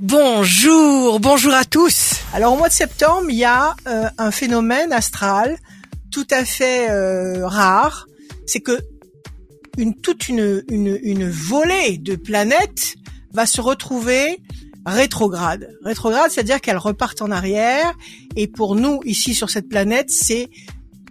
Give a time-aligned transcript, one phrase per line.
[0.00, 2.20] Bonjour, bonjour à tous.
[2.32, 5.58] Alors au mois de septembre, il y a euh, un phénomène astral
[6.12, 8.06] tout à fait euh, rare.
[8.46, 8.78] C'est que
[9.76, 12.94] une toute une, une, une volée de planètes
[13.32, 14.40] va se retrouver
[14.86, 15.68] rétrograde.
[15.82, 17.92] Rétrograde, c'est-à-dire qu'elles repartent en arrière.
[18.36, 20.48] Et pour nous, ici sur cette planète, c'est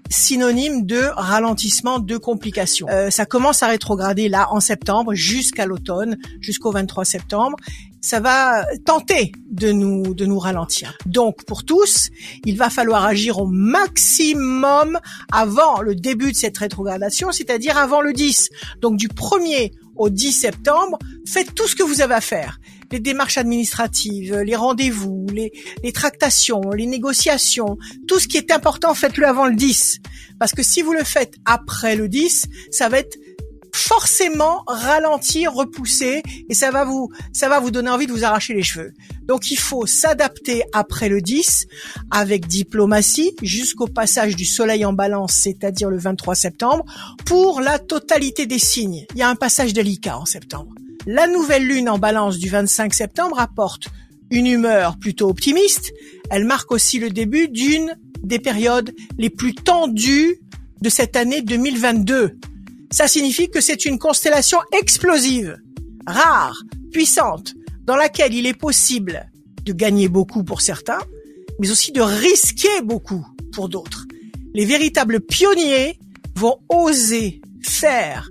[0.10, 2.88] synonyme de ralentissement, de complications.
[2.90, 7.58] Euh, ça commence à rétrograder là en septembre jusqu'à l'automne, jusqu'au 23 septembre.
[8.08, 10.98] Ça va tenter de nous de nous ralentir.
[11.06, 12.08] Donc pour tous,
[12.46, 14.98] il va falloir agir au maximum
[15.30, 18.50] avant le début de cette rétrogradation, c'est-à-dire avant le 10.
[18.80, 22.60] Donc du 1er au 10 septembre, faites tout ce que vous avez à faire
[22.94, 25.52] les démarches administratives, les rendez-vous, les,
[25.84, 27.78] les tractations, les négociations,
[28.08, 30.00] tout ce qui est important, faites-le avant le 10.
[30.40, 33.18] Parce que si vous le faites après le 10, ça va être
[33.78, 38.54] forcément ralentir, repousser, et ça va vous, ça va vous donner envie de vous arracher
[38.54, 38.94] les cheveux.
[39.24, 41.68] Donc il faut s'adapter après le 10
[42.12, 46.86] avec diplomatie jusqu'au passage du soleil en balance, c'est-à-dire le 23 septembre,
[47.26, 49.06] pour la totalité des signes.
[49.14, 50.74] Il y a un passage délicat en septembre.
[51.06, 53.88] La nouvelle lune en balance du 25 septembre apporte
[54.30, 55.94] une humeur plutôt optimiste.
[56.30, 60.40] Elle marque aussi le début d'une des périodes les plus tendues
[60.82, 62.38] de cette année 2022.
[62.92, 65.58] Ça signifie que c'est une constellation explosive,
[66.06, 67.54] rare, puissante,
[67.86, 69.30] dans laquelle il est possible
[69.64, 71.02] de gagner beaucoup pour certains,
[71.60, 74.06] mais aussi de risquer beaucoup pour d'autres.
[74.54, 76.00] Les véritables pionniers
[76.36, 78.30] vont oser faire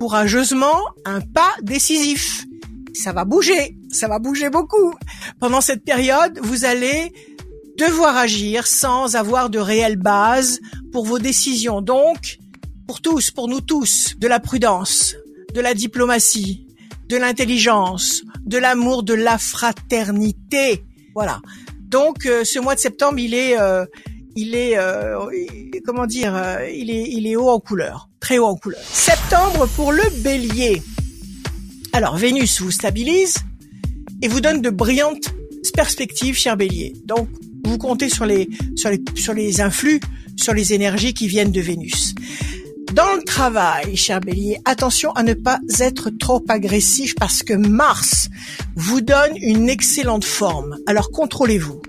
[0.00, 2.44] courageusement un pas décisif.
[2.92, 4.94] Ça va bouger, ça va bouger beaucoup.
[5.38, 7.12] Pendant cette période, vous allez
[7.78, 10.58] devoir agir sans avoir de réelle base
[10.92, 11.80] pour vos décisions.
[11.80, 12.38] Donc,
[12.86, 15.16] pour tous, pour nous tous, de la prudence,
[15.54, 16.66] de la diplomatie,
[17.08, 20.84] de l'intelligence, de l'amour, de la fraternité.
[21.14, 21.40] Voilà.
[21.80, 23.84] Donc, euh, ce mois de septembre, il est, euh,
[24.34, 25.18] il est, euh,
[25.84, 26.34] comment dire,
[26.74, 28.80] il est, il est haut en couleur très haut en couleur.
[28.84, 30.80] Septembre pour le bélier.
[31.92, 33.36] Alors Vénus vous stabilise
[34.22, 35.34] et vous donne de brillantes
[35.74, 36.94] perspectives, cher bélier.
[37.04, 37.28] Donc
[37.64, 40.00] vous comptez sur les, sur les, sur les influx,
[40.36, 42.14] sur les énergies qui viennent de Vénus.
[42.94, 48.28] Dans le travail, cher bélier, attention à ne pas être trop agressif parce que Mars
[48.76, 50.76] vous donne une excellente forme.
[50.86, 51.80] Alors contrôlez-vous.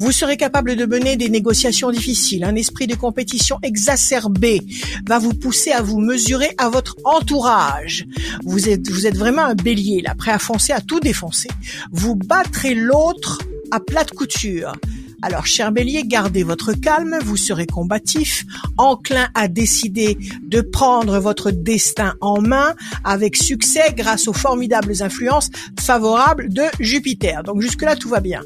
[0.00, 2.42] Vous serez capable de mener des négociations difficiles.
[2.42, 4.60] Un esprit de compétition exacerbé
[5.06, 8.04] va vous pousser à vous mesurer à votre entourage.
[8.44, 11.50] Vous êtes, vous êtes vraiment un bélier, là, prêt à foncer, à tout défoncer.
[11.92, 13.38] Vous battrez l'autre
[13.70, 14.72] à plate couture.
[15.20, 18.44] Alors, cher bélier, gardez votre calme, vous serez combatif,
[18.76, 25.50] enclin à décider de prendre votre destin en main avec succès grâce aux formidables influences
[25.80, 27.42] favorables de Jupiter.
[27.42, 28.42] Donc jusque-là, tout va bien.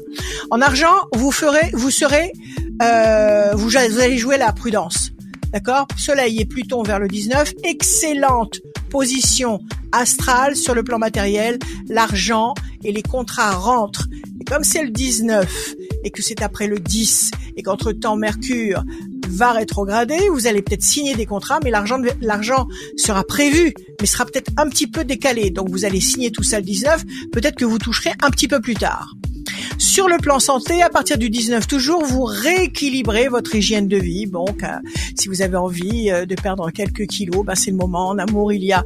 [0.49, 2.33] En argent, vous ferez, vous serez,
[2.81, 5.11] euh, vous, vous allez jouer la prudence.
[5.51, 5.87] D'accord?
[5.95, 7.53] Soleil et Pluton vers le 19.
[7.63, 8.59] Excellente
[8.89, 9.59] position
[9.91, 11.59] astrale sur le plan matériel.
[11.87, 14.07] L'argent et les contrats rentrent.
[14.41, 18.83] Et comme c'est le 19 et que c'est après le 10 et qu'entre-temps Mercure
[19.27, 24.25] va rétrograder, vous allez peut-être signer des contrats, mais l'argent l'argent sera prévu, mais sera
[24.25, 25.49] peut-être un petit peu décalé.
[25.49, 28.59] Donc vous allez signer tout ça le 19, peut-être que vous toucherez un petit peu
[28.59, 29.13] plus tard.
[29.77, 34.27] Sur le plan santé, à partir du 19 toujours, vous rééquilibrez votre hygiène de vie.
[34.27, 34.67] Donc, euh,
[35.15, 38.09] si vous avez envie euh, de perdre quelques kilos, bah, c'est le moment.
[38.09, 38.83] En amour, il y a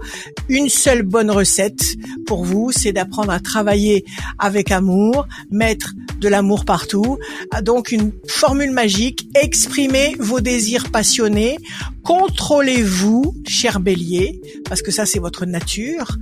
[0.50, 1.96] une seule bonne recette
[2.26, 4.06] pour vous, c'est d'apprendre à travailler
[4.40, 7.18] avec amour, mettre de l'amour partout.
[7.52, 11.58] Ah, donc, une formule magique, exprimez vos désirs passionnés,
[12.04, 16.18] contrôlez-vous, cher bélier, parce que ça, c'est votre nature,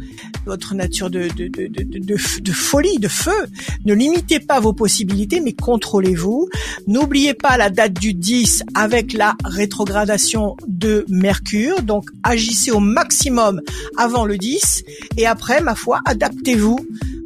[0.46, 3.48] votre nature de, de folie, de feu.
[3.86, 6.50] Ne limitez pas vos possibilités, mais contrôlez-vous.
[6.88, 11.82] N'oubliez pas la date du 10 avec la rétrogradation de Mercure.
[11.82, 13.62] Donc, agissez au maximum
[13.98, 14.84] avant le 10.
[15.18, 16.80] Et après, ma foi, adaptez-vous,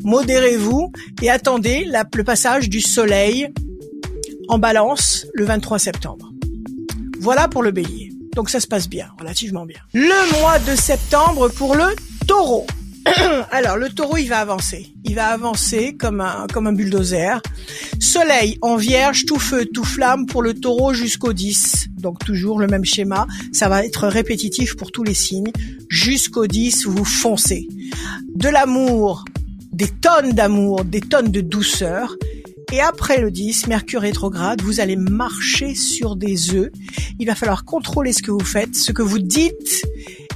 [0.04, 3.50] modérez-vous et attendez le passage du Soleil
[4.48, 6.32] en balance le 23 septembre.
[7.20, 8.12] Voilà pour le bélier.
[8.36, 9.80] Donc ça se passe bien, relativement bien.
[9.94, 11.96] Le mois de septembre pour le
[12.28, 12.66] taureau.
[13.52, 14.94] Alors, le taureau, il va avancer.
[15.04, 17.42] Il va avancer comme un, comme un bulldozer.
[18.00, 21.88] Soleil en vierge, tout feu, tout flamme pour le taureau jusqu'au 10.
[21.98, 23.28] Donc, toujours le même schéma.
[23.52, 25.52] Ça va être répétitif pour tous les signes.
[25.90, 27.68] Jusqu'au 10, vous foncez.
[28.36, 29.26] De l'amour,
[29.72, 32.16] des tonnes d'amour, des tonnes de douceur.
[32.72, 36.70] Et après le 10, Mercure rétrograde, vous allez marcher sur des œufs.
[37.20, 39.84] Il va falloir contrôler ce que vous faites, ce que vous dites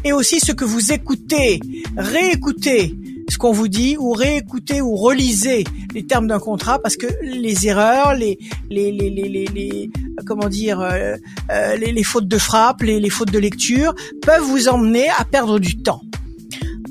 [0.04, 1.60] et aussi ce que vous écoutez.
[1.96, 2.96] Réécoutez
[3.30, 5.64] ce qu'on vous dit ou réécoutez ou relisez
[5.94, 8.40] les termes d'un contrat parce que les erreurs, les
[8.70, 9.92] les les les, les,
[10.26, 11.16] comment dire euh,
[11.52, 15.24] euh, les, les, fautes de frappe, les, les fautes de lecture peuvent vous emmener à
[15.24, 16.02] perdre du temps.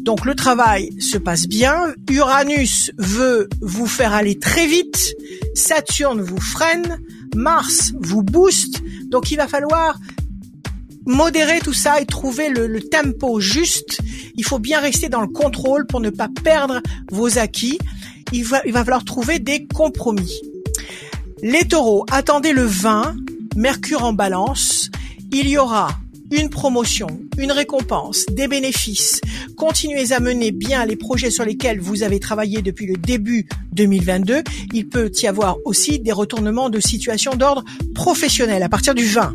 [0.02, 1.94] Donc le travail se passe bien.
[2.10, 5.14] Uranus veut vous faire aller très vite.
[5.54, 6.98] Saturne vous freine.
[7.34, 8.82] Mars vous booste.
[9.06, 9.98] Donc il va falloir
[11.06, 14.00] modérer tout ça et trouver le, tempo juste.
[14.36, 17.78] Il faut bien rester dans le contrôle pour ne pas perdre vos acquis.
[18.32, 20.40] Il va, il va falloir trouver des compromis.
[21.42, 23.16] Les taureaux, attendez le 20,
[23.56, 24.90] Mercure en balance.
[25.30, 25.90] Il y aura
[26.32, 27.06] une promotion,
[27.36, 29.20] une récompense, des bénéfices.
[29.56, 34.42] Continuez à mener bien les projets sur lesquels vous avez travaillé depuis le début 2022.
[34.72, 37.64] Il peut y avoir aussi des retournements de situation d'ordre
[37.94, 39.34] professionnel à partir du 20.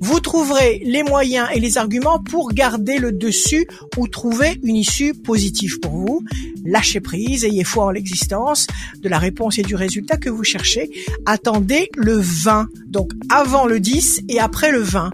[0.00, 5.14] Vous trouverez les moyens et les arguments pour garder le dessus ou trouver une issue
[5.14, 6.22] positive pour vous.
[6.64, 8.66] Lâchez prise, ayez foi en l'existence
[9.00, 10.90] de la réponse et du résultat que vous cherchez.
[11.24, 15.12] Attendez le 20, donc avant le 10 et après le 20.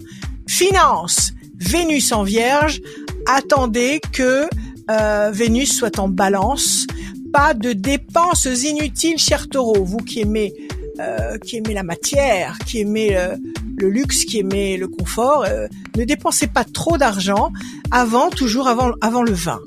[0.55, 2.79] Finance, Vénus en Vierge,
[3.25, 4.47] attendez que
[4.91, 6.85] euh, Vénus soit en balance.
[7.33, 9.83] Pas de dépenses inutiles, cher taureau.
[9.83, 10.53] Vous qui aimez,
[10.99, 13.35] euh, qui aimez la matière, qui aimez euh,
[13.77, 15.65] le luxe, qui aimait le confort, euh,
[15.97, 17.51] ne dépensez pas trop d'argent
[17.89, 19.59] avant, toujours avant, avant le vin.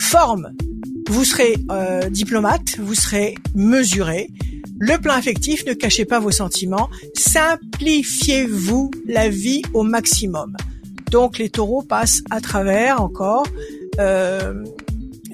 [0.00, 0.50] Forme,
[1.08, 4.28] vous serez euh, diplomate, vous serez mesuré.
[4.84, 6.90] Le plan affectif, ne cachez pas vos sentiments.
[7.14, 10.56] Simplifiez-vous la vie au maximum.
[11.12, 13.46] Donc les taureaux passent à travers encore
[14.00, 14.64] euh,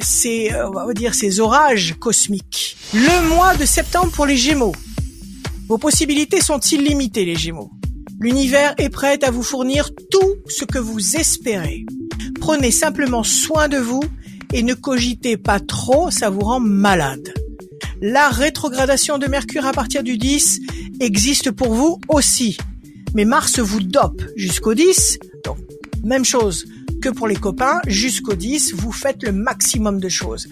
[0.03, 2.77] ces, on va dire, ces orages cosmiques.
[2.93, 4.75] Le mois de septembre pour les Gémeaux.
[5.67, 7.71] Vos possibilités sont illimitées, les Gémeaux.
[8.21, 11.87] L'univers est prêt à vous fournir tout ce que vous espérez.
[12.39, 14.03] Prenez simplement soin de vous
[14.53, 17.33] et ne cogitez pas trop, ça vous rend malade.
[18.01, 20.61] La rétrogradation de Mercure à partir du 10
[21.01, 22.57] existe pour vous aussi.
[23.15, 25.59] Mais Mars vous dope jusqu'au 10, donc
[26.05, 26.65] même chose
[27.01, 30.49] que pour les copains, jusqu'au 10, vous faites le maximum de choses.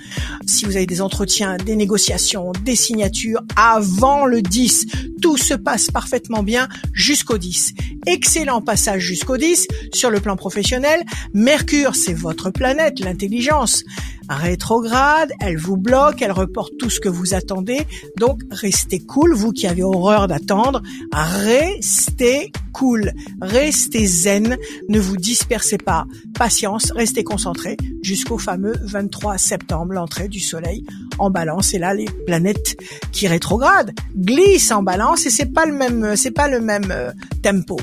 [0.47, 4.87] Si vous avez des entretiens, des négociations, des signatures avant le 10,
[5.21, 7.75] tout se passe parfaitement bien jusqu'au 10.
[8.07, 11.03] Excellent passage jusqu'au 10 sur le plan professionnel.
[11.35, 13.85] Mercure, c'est votre planète, l'intelligence
[14.29, 17.87] rétrograde, elle vous bloque, elle reporte tout ce que vous attendez.
[18.19, 20.83] Donc restez cool, vous qui avez horreur d'attendre,
[21.13, 24.59] restez cool, restez zen,
[24.91, 30.85] ne vous dispersez pas, patience, restez concentrés jusqu'au fameux 23 septembre, l'entrée du soleil
[31.19, 32.77] en balance et là les planètes
[33.13, 37.13] qui rétrogradent glissent en balance et c'est pas le même c'est pas le même euh,
[37.43, 37.79] tempo.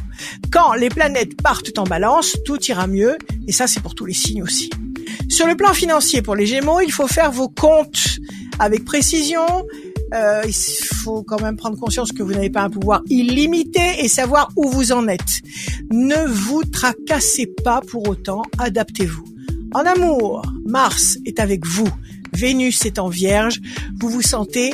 [0.52, 3.18] Quand les planètes partent en balance, tout ira mieux
[3.48, 4.70] et ça c'est pour tous les signes aussi.
[5.28, 8.20] Sur le plan financier pour les Gémeaux, il faut faire vos comptes
[8.60, 9.66] avec précision.
[10.14, 14.08] Euh, il faut quand même prendre conscience que vous n'avez pas un pouvoir illimité et
[14.08, 15.42] savoir où vous en êtes.
[15.92, 19.26] Ne vous tracassez pas pour autant, adaptez-vous.
[19.74, 21.90] En amour, Mars est avec vous,
[22.32, 23.60] Vénus est en Vierge,
[24.00, 24.72] vous vous sentez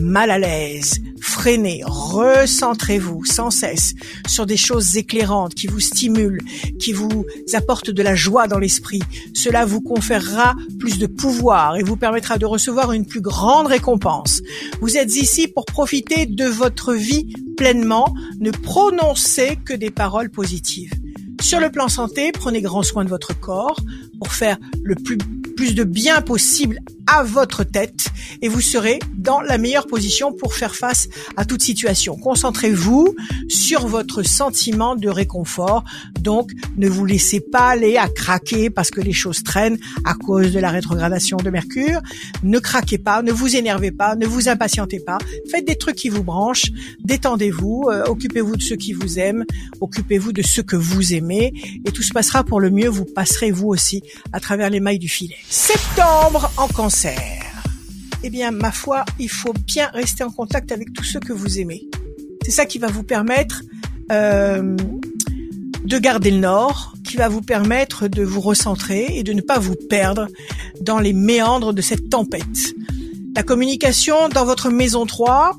[0.00, 3.94] mal à l'aise, freinez, recentrez-vous sans cesse
[4.26, 6.42] sur des choses éclairantes qui vous stimulent,
[6.78, 9.02] qui vous apportent de la joie dans l'esprit.
[9.34, 14.42] Cela vous conférera plus de pouvoir et vous permettra de recevoir une plus grande récompense.
[14.80, 20.92] Vous êtes ici pour profiter de votre vie pleinement, ne prononcez que des paroles positives.
[21.40, 23.80] Sur le plan santé, prenez grand soin de votre corps
[24.18, 25.18] pour faire le plus,
[25.56, 26.80] plus de bien possible
[27.10, 28.06] à votre tête
[28.40, 32.16] et vous serez dans la meilleure position pour faire face à toute situation.
[32.16, 33.16] Concentrez-vous
[33.48, 35.84] sur votre sentiment de réconfort.
[36.20, 40.52] Donc, ne vous laissez pas aller à craquer parce que les choses traînent à cause
[40.52, 42.00] de la rétrogradation de Mercure.
[42.44, 45.18] Ne craquez pas, ne vous énervez pas, ne vous impatientez pas.
[45.50, 46.70] Faites des trucs qui vous branchent,
[47.02, 49.44] détendez-vous, euh, occupez-vous de ceux qui vous aiment,
[49.80, 51.52] occupez-vous de ceux que vous aimez
[51.84, 52.88] et tout se passera pour le mieux.
[52.88, 54.02] Vous passerez vous aussi
[54.32, 55.36] à travers les mailles du filet.
[55.48, 56.99] Septembre en cancer
[58.22, 61.58] eh bien, ma foi, il faut bien rester en contact avec tous ceux que vous
[61.58, 61.86] aimez.
[62.44, 63.62] C'est ça qui va vous permettre
[64.12, 64.76] euh,
[65.84, 69.58] de garder le nord, qui va vous permettre de vous recentrer et de ne pas
[69.58, 70.28] vous perdre
[70.80, 72.74] dans les méandres de cette tempête.
[73.34, 75.58] La communication dans votre maison 3,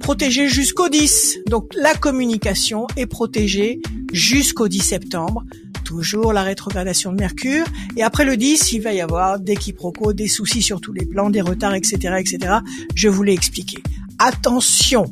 [0.00, 1.38] protégée jusqu'au 10.
[1.46, 3.80] Donc la communication est protégée
[4.12, 5.44] jusqu'au 10 septembre
[5.92, 7.66] toujours la rétrogradation de Mercure.
[7.98, 11.04] Et après le 10, il va y avoir des quiproquos, des soucis sur tous les
[11.04, 12.54] plans, des retards, etc., etc.
[12.94, 13.76] Je vous l'ai expliqué.
[14.18, 15.04] Attention,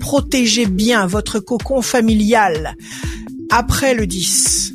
[0.00, 2.74] protégez bien votre cocon familial
[3.48, 4.74] après le 10.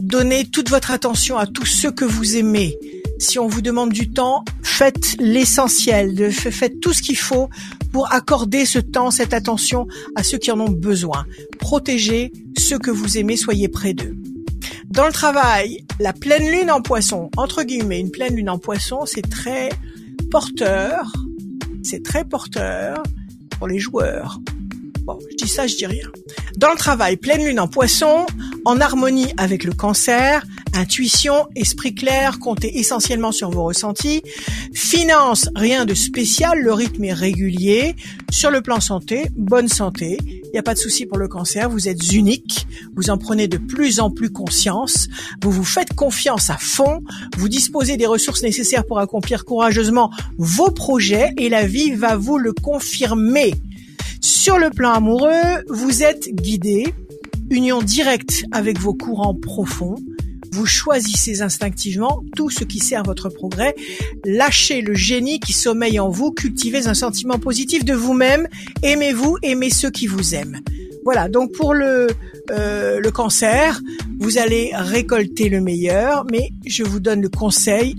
[0.00, 2.78] Donnez toute votre attention à tous ceux que vous aimez.
[3.18, 7.50] Si on vous demande du temps, faites l'essentiel, faites tout ce qu'il faut
[7.92, 11.26] pour accorder ce temps, cette attention à ceux qui en ont besoin.
[11.58, 14.16] Protégez ceux que vous aimez, soyez près d'eux.
[14.94, 19.06] Dans le travail, la pleine lune en poisson, entre guillemets, une pleine lune en poisson,
[19.06, 19.70] c'est très
[20.30, 21.12] porteur,
[21.82, 23.02] c'est très porteur
[23.58, 24.38] pour les joueurs.
[25.04, 26.08] Bon, je dis ça, je dis rien.
[26.56, 28.24] Dans le travail, pleine lune en poisson,
[28.64, 30.42] en harmonie avec le cancer,
[30.72, 34.22] intuition, esprit clair, comptez essentiellement sur vos ressentis.
[34.72, 37.96] Finance, rien de spécial, le rythme est régulier.
[38.30, 40.16] Sur le plan santé, bonne santé.
[40.22, 43.46] Il n'y a pas de souci pour le cancer, vous êtes unique, vous en prenez
[43.46, 45.08] de plus en plus conscience,
[45.42, 47.02] vous vous faites confiance à fond,
[47.36, 52.38] vous disposez des ressources nécessaires pour accomplir courageusement vos projets et la vie va vous
[52.38, 53.52] le confirmer.
[54.24, 56.86] Sur le plan amoureux, vous êtes guidé,
[57.50, 59.96] union directe avec vos courants profonds.
[60.50, 63.74] Vous choisissez instinctivement tout ce qui sert votre progrès.
[64.24, 66.30] Lâchez le génie qui sommeille en vous.
[66.30, 68.48] Cultivez un sentiment positif de vous-même.
[68.82, 70.58] Aimez-vous, aimez ceux qui vous aiment.
[71.04, 71.28] Voilà.
[71.28, 72.06] Donc pour le
[72.50, 73.82] euh, le cancer,
[74.20, 77.96] vous allez récolter le meilleur, mais je vous donne le conseil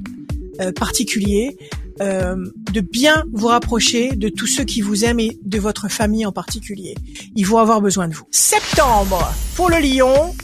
[0.59, 1.55] euh, particulier
[2.01, 2.35] euh,
[2.71, 6.31] de bien vous rapprocher de tous ceux qui vous aiment et de votre famille en
[6.31, 6.95] particulier.
[7.35, 8.25] Ils vont avoir besoin de vous.
[8.31, 10.35] Septembre, pour le lion,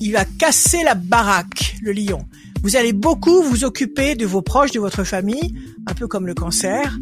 [0.00, 2.24] il va casser la baraque, le lion.
[2.62, 5.54] Vous allez beaucoup vous occuper de vos proches, de votre famille,
[5.86, 6.96] un peu comme le cancer.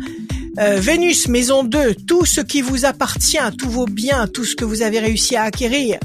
[0.59, 4.65] Euh, Vénus, maison 2, tout ce qui vous appartient, tous vos biens, tout ce que
[4.65, 5.99] vous avez réussi à acquérir.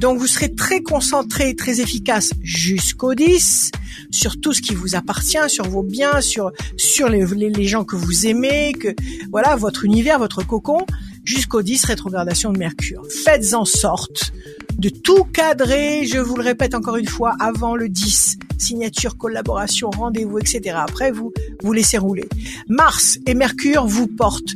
[0.00, 3.70] Donc vous serez très concentré, très efficace jusqu'au 10
[4.10, 7.94] sur tout ce qui vous appartient, sur vos biens, sur sur les, les, gens que
[7.94, 8.94] vous aimez, que
[9.30, 10.84] voilà votre univers, votre cocon,
[11.24, 13.02] jusqu'au 10 rétrogradation de Mercure.
[13.24, 14.32] Faites en sorte
[14.76, 18.38] de tout cadrer, je vous le répète encore une fois, avant le 10.
[18.64, 20.76] Signature, collaboration, rendez-vous, etc.
[20.76, 22.28] Après, vous vous laissez rouler.
[22.68, 24.54] Mars et Mercure vous portent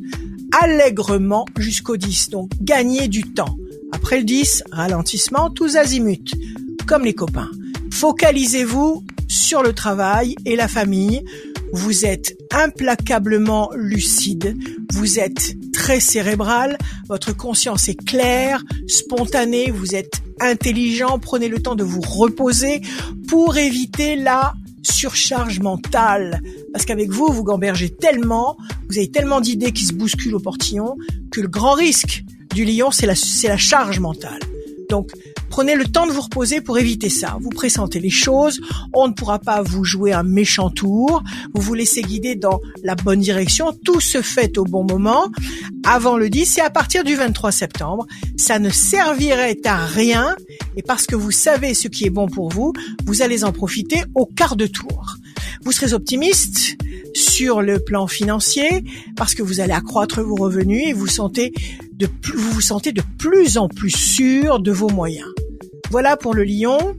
[0.62, 2.30] allègrement jusqu'au 10.
[2.30, 3.56] Donc, gagnez du temps.
[3.92, 6.34] Après le 10, ralentissement, tous azimuts,
[6.86, 7.50] comme les copains.
[7.92, 11.22] Focalisez-vous sur le travail et la famille.
[11.72, 14.56] Vous êtes implacablement lucide,
[14.92, 21.74] vous êtes très cérébral, votre conscience est claire, spontanée, vous êtes intelligent, prenez le temps
[21.74, 22.80] de vous reposer
[23.28, 26.40] pour éviter la surcharge mentale.
[26.72, 28.56] Parce qu'avec vous, vous gambergez tellement,
[28.88, 30.96] vous avez tellement d'idées qui se bousculent au portillon,
[31.30, 34.40] que le grand risque du lion, c'est la, charge mentale.
[34.90, 35.10] Donc,
[35.50, 37.36] prenez le temps de vous reposer pour éviter ça.
[37.40, 38.60] Vous pressentez les choses,
[38.92, 41.22] on ne pourra pas vous jouer un méchant tour,
[41.54, 45.26] vous vous laissez guider dans la bonne direction, tout se fait au bon moment,
[45.84, 50.36] avant le 10 et à partir du 23 septembre, ça ne servirait à rien
[50.76, 52.72] et parce que vous savez ce qui est bon pour vous,
[53.06, 55.16] vous allez en profiter au quart de tour.
[55.64, 56.76] Vous serez optimiste
[57.14, 58.84] sur le plan financier
[59.16, 61.52] parce que vous allez accroître vos revenus et vous sentez
[61.92, 65.28] de vous vous sentez de plus en plus sûr de vos moyens.
[65.90, 66.96] Voilà pour le lion.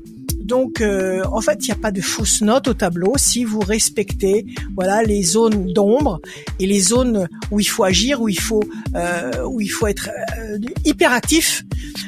[0.50, 3.60] Donc, euh, en fait, il n'y a pas de fausses notes au tableau si vous
[3.60, 6.20] respectez, voilà, les zones d'ombre
[6.60, 8.64] et les zones où il faut agir, où il faut,
[8.96, 11.64] euh, où il faut être euh, hyper actif.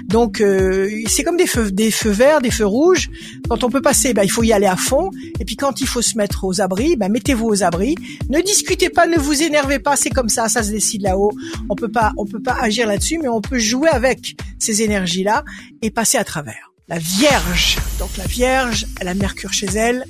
[0.05, 3.11] Donc, euh, c'est comme des feux, des feux verts, des feux rouges.
[3.47, 5.11] Quand on peut passer, ben, il faut y aller à fond.
[5.39, 7.95] Et puis, quand il faut se mettre aux abris, ben, mettez-vous aux abris.
[8.29, 9.95] Ne discutez pas, ne vous énervez pas.
[9.95, 11.31] C'est comme ça, ça se décide là-haut.
[11.69, 15.45] On peut pas, on peut pas agir là-dessus, mais on peut jouer avec ces énergies-là
[15.83, 17.77] et passer à travers la Vierge.
[17.99, 20.05] Donc la Vierge, elle a Mercure chez elle.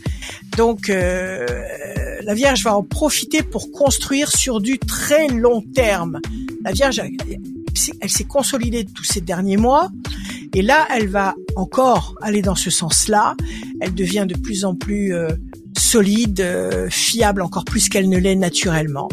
[0.58, 1.46] Donc euh,
[2.24, 6.20] la Vierge va en profiter pour construire sur du très long terme.
[6.64, 9.90] La Vierge, elle, s'est consolidée tous ces derniers mois.
[10.56, 13.36] Et là, elle va encore aller dans ce sens-là.
[13.80, 15.30] Elle devient de plus en plus euh,
[15.78, 19.10] solide, euh, fiable encore plus qu'elle ne l'est naturellement.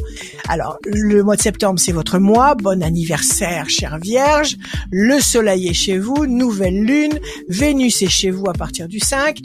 [0.48, 2.54] Alors, le mois de septembre, c'est votre mois.
[2.54, 4.56] Bon anniversaire, chère Vierge.
[4.90, 7.18] Le soleil est chez vous, nouvelle lune.
[7.48, 9.38] Vénus est chez vous à partir du 5.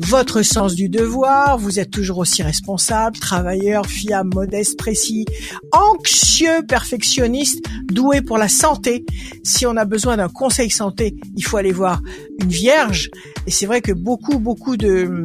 [0.00, 5.24] Votre sens du devoir, vous êtes toujours aussi responsable, travailleur, fiable, modeste, précis,
[5.72, 9.04] anxieux, perfectionniste, doué pour la santé.
[9.42, 12.00] Si on a besoin d'un conseil santé, il faut aller voir
[12.40, 13.10] une Vierge.
[13.46, 15.24] Et c'est vrai que beaucoup, beaucoup de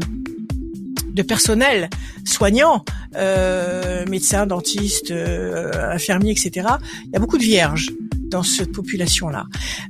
[1.14, 1.90] de personnel
[2.26, 2.84] soignant,
[3.16, 6.68] euh, médecins, dentistes, euh, infirmiers, etc.
[7.06, 7.90] Il y a beaucoup de vierges
[8.30, 9.46] dans cette population-là.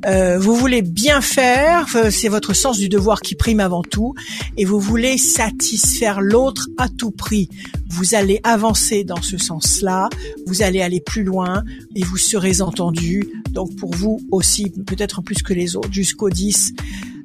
[0.06, 4.16] Euh, vous voulez bien faire, euh, c'est votre sens du devoir qui prime avant tout,
[4.58, 7.50] et vous voulez satisfaire l'autre à tout prix.
[7.90, 10.10] Vous allez avancer dans ce sens-là,
[10.48, 11.64] vous allez aller plus loin,
[11.96, 13.28] et vous serez entendu.
[13.52, 16.74] Donc pour vous aussi, peut-être plus que les autres, jusqu'au 10.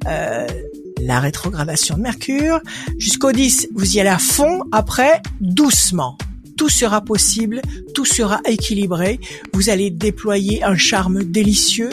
[0.07, 0.47] Euh,
[1.05, 2.61] la rétrogradation de Mercure.
[2.99, 6.17] Jusqu'au 10, vous y allez à fond, après, doucement
[6.57, 7.61] tout sera possible,
[7.95, 9.19] tout sera équilibré,
[9.53, 11.91] vous allez déployer un charme délicieux.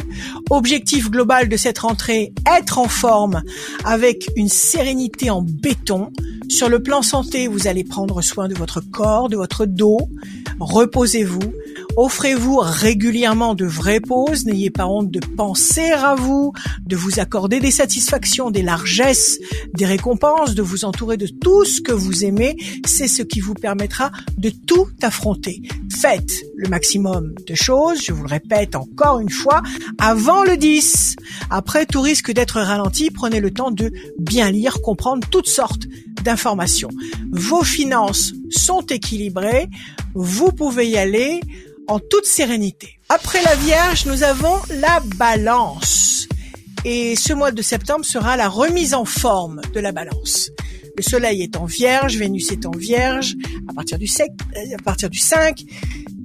[0.51, 3.41] Objectif global de cette rentrée, être en forme
[3.85, 6.11] avec une sérénité en béton.
[6.51, 10.09] Sur le plan santé, vous allez prendre soin de votre corps, de votre dos,
[10.59, 11.53] reposez-vous,
[11.97, 16.53] Offrez-vous régulièrement de vraies pauses, n'ayez pas honte de penser à vous,
[16.85, 19.39] de vous accorder des satisfactions, des largesses,
[19.73, 22.55] des récompenses, de vous entourer de tout ce que vous aimez,
[22.85, 25.61] c'est ce qui vous permettra de tout affronter.
[25.91, 29.61] Faites le maximum de choses, je vous le répète encore une fois,
[29.97, 31.17] avant le 10.
[31.49, 35.83] Après, tout risque d'être ralenti, prenez le temps de bien lire, comprendre toutes sortes
[36.23, 36.40] d'informations.
[37.31, 39.69] Vos finances sont équilibrées,
[40.13, 41.41] vous pouvez y aller
[41.87, 42.99] en toute sérénité.
[43.09, 46.27] Après la Vierge, nous avons la Balance.
[46.83, 50.49] Et ce mois de septembre sera la remise en forme de la Balance.
[50.95, 53.35] Le Soleil est en Vierge, Vénus est en Vierge
[53.67, 55.63] à partir du 5, euh, à partir du 5.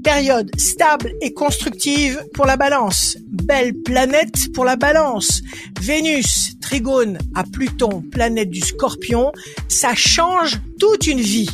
[0.02, 3.16] Période stable et constructive pour la Balance.
[3.26, 5.42] Belle planète pour la Balance.
[5.80, 9.32] Vénus, Trigone à Pluton, planète du Scorpion,
[9.68, 11.50] ça change toute une vie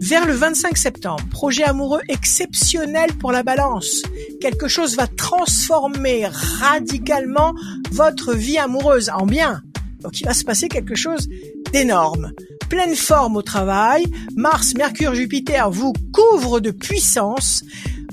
[0.00, 1.22] vers le 25 septembre.
[1.30, 4.02] Projet amoureux exceptionnel pour la balance.
[4.40, 6.26] Quelque chose va transformer
[6.60, 7.54] radicalement
[7.90, 9.62] votre vie amoureuse en bien.
[10.00, 11.28] Donc il va se passer quelque chose
[11.76, 12.32] d'énorme.
[12.70, 17.64] Pleine forme au travail, Mars, Mercure, Jupiter vous couvrent de puissance,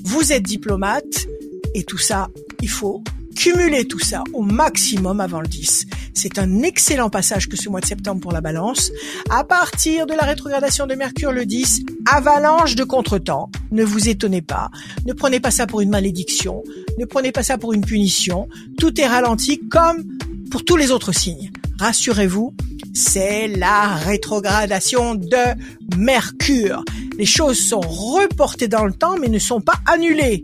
[0.04, 1.26] vous êtes diplomate,
[1.74, 2.28] et tout ça,
[2.60, 3.02] il faut
[3.34, 5.86] cumuler tout ça au maximum avant le 10.
[6.12, 8.92] C'est un excellent passage que ce mois de septembre pour la balance.
[9.30, 13.50] À partir de la rétrogradation de Mercure le 10, avalanche de contretemps.
[13.72, 14.68] Ne vous étonnez pas.
[15.06, 16.62] Ne prenez pas ça pour une malédiction.
[16.98, 18.46] Ne prenez pas ça pour une punition.
[18.78, 20.04] Tout est ralenti comme
[20.50, 21.50] pour tous les autres signes.
[21.78, 22.54] Rassurez-vous,
[22.94, 26.84] c'est la rétrogradation de Mercure.
[27.18, 30.42] Les choses sont reportées dans le temps mais ne sont pas annulées.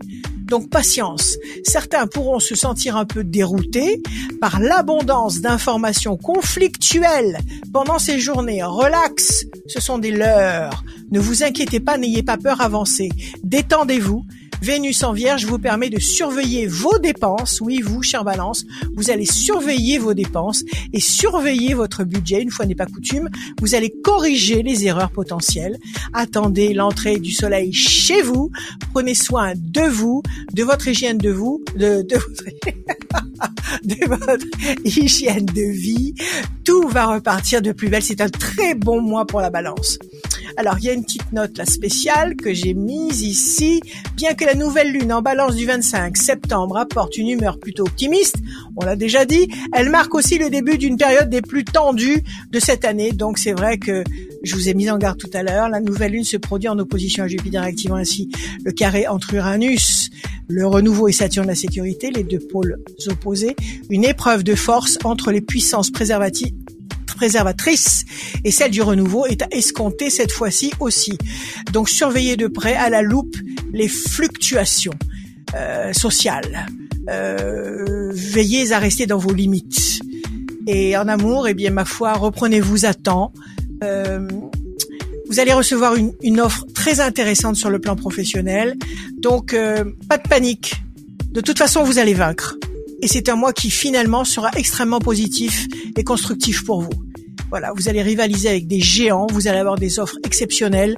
[0.50, 1.36] Donc patience.
[1.64, 4.02] Certains pourront se sentir un peu déroutés
[4.40, 7.38] par l'abondance d'informations conflictuelles
[7.72, 8.62] pendant ces journées.
[8.64, 10.82] Relax, ce sont des leurs.
[11.12, 13.10] Ne vous inquiétez pas, n'ayez pas peur, avancez.
[13.44, 14.24] Détendez-vous
[14.62, 17.60] Vénus en Vierge vous permet de surveiller vos dépenses.
[17.60, 22.42] Oui, vous, cher Balance, vous allez surveiller vos dépenses et surveiller votre budget.
[22.42, 25.78] Une fois n'est pas coutume, vous allez corriger les erreurs potentielles.
[26.12, 28.50] Attendez l'entrée du soleil chez vous.
[28.92, 32.44] Prenez soin de vous, de votre hygiène de vous, de, de votre,
[33.84, 34.46] de votre
[34.84, 36.14] hygiène de vie.
[36.64, 38.02] Tout va repartir de plus belle.
[38.02, 39.98] C'est un très bon mois pour la Balance.
[40.56, 43.80] Alors, il y a une petite note là spéciale que j'ai mise ici.
[44.16, 48.36] Bien que la nouvelle lune en balance du 25 septembre apporte une humeur plutôt optimiste,
[48.76, 52.60] on l'a déjà dit, elle marque aussi le début d'une période des plus tendues de
[52.60, 53.12] cette année.
[53.12, 54.04] Donc c'est vrai que
[54.42, 56.78] je vous ai mis en garde tout à l'heure, la nouvelle lune se produit en
[56.78, 58.30] opposition à Jupiter, activant ainsi
[58.64, 60.10] le carré entre Uranus,
[60.48, 63.54] le renouveau et Saturne la sécurité, les deux pôles opposés,
[63.90, 66.54] une épreuve de force entre les puissances préservatives
[67.20, 68.06] préservatrice
[68.44, 71.18] et celle du renouveau est à escompter cette fois-ci aussi.
[71.72, 73.36] Donc surveillez de près à la loupe
[73.72, 74.94] les fluctuations
[75.54, 76.66] euh, sociales.
[77.10, 80.00] Euh, veillez à rester dans vos limites.
[80.66, 83.32] Et en amour, eh bien ma foi, reprenez-vous à temps.
[83.84, 84.26] Euh,
[85.28, 88.76] vous allez recevoir une, une, offre très intéressante sur le plan professionnel.
[89.18, 89.54] Donc
[90.08, 90.82] pas de panique.
[91.32, 92.56] De toute façon, vous allez vaincre.
[93.02, 96.90] Et c'est un mois qui finalement sera extrêmement positif et constructif pour vous.
[97.50, 100.96] Voilà, vous allez rivaliser avec des géants, vous allez avoir des offres exceptionnelles.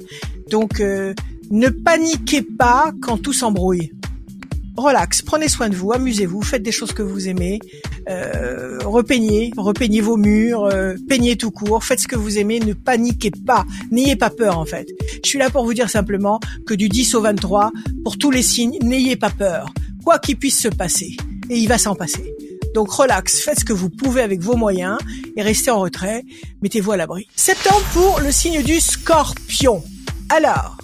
[0.49, 1.13] Donc, euh,
[1.49, 3.91] ne paniquez pas quand tout s'embrouille.
[4.75, 7.59] Relax, prenez soin de vous, amusez-vous, faites des choses que vous aimez,
[8.09, 12.73] euh, repeignez, repeignez vos murs, euh, peignez tout court, faites ce que vous aimez, ne
[12.73, 14.87] paniquez pas, n'ayez pas peur en fait.
[15.23, 17.71] Je suis là pour vous dire simplement que du 10 au 23,
[18.03, 19.71] pour tous les signes, n'ayez pas peur,
[20.03, 21.15] quoi qu'il puisse se passer,
[21.53, 22.33] et il va s'en passer.
[22.73, 24.97] Donc relax, faites ce que vous pouvez avec vos moyens
[25.37, 26.23] et restez en retrait,
[26.61, 27.27] mettez-vous à l'abri.
[27.35, 29.83] Septembre pour le signe du scorpion.
[30.29, 30.77] Alors,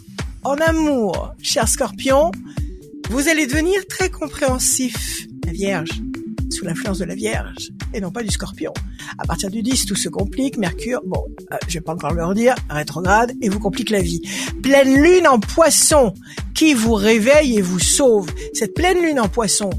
[0.43, 2.31] en amour, cher scorpion,
[3.09, 5.25] vous allez devenir très compréhensif.
[5.45, 5.89] La Vierge,
[6.51, 8.71] sous l'influence de la Vierge, et non pas du scorpion.
[9.17, 10.57] À partir du 10, tout se complique.
[10.57, 14.21] Mercure, bon, euh, je vais pas encore le redire, rétrograde, et vous complique la vie.
[14.61, 16.13] Pleine lune en poisson,
[16.53, 18.29] qui vous réveille et vous sauve.
[18.53, 19.71] Cette pleine lune en poisson,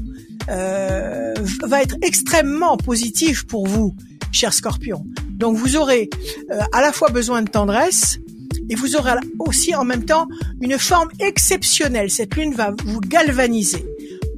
[0.51, 1.33] euh,
[1.63, 3.95] va être extrêmement positif pour vous,
[4.31, 5.05] cher Scorpion.
[5.31, 6.09] Donc vous aurez
[6.51, 8.19] euh, à la fois besoin de tendresse
[8.69, 10.27] et vous aurez aussi en même temps
[10.61, 12.11] une forme exceptionnelle.
[12.11, 13.85] Cette lune va vous galvaniser.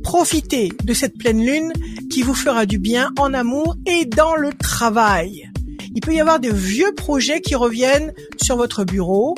[0.03, 1.73] Profitez de cette pleine lune
[2.09, 5.49] qui vous fera du bien en amour et dans le travail.
[5.95, 9.35] Il peut y avoir de vieux projets qui reviennent sur votre bureau.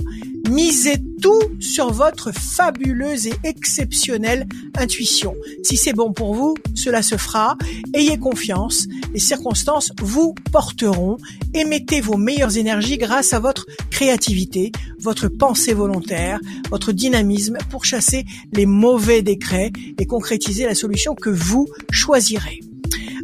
[0.50, 5.34] Misez tout sur votre fabuleuse et exceptionnelle intuition.
[5.64, 7.58] Si c'est bon pour vous, cela se fera.
[7.94, 8.88] Ayez confiance.
[9.14, 11.18] Les circonstances vous porteront.
[11.54, 18.26] Émettez vos meilleures énergies grâce à votre créativité, votre pensée volontaire, votre dynamisme pour chasser
[18.54, 22.60] les mauvais décrets et concrétiser la solution que vous choisirez.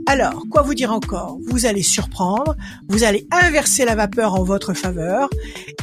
[0.08, 1.38] Alors, quoi vous dire encore?
[1.48, 2.56] Vous allez surprendre,
[2.90, 5.30] vous allez inverser la vapeur en votre faveur,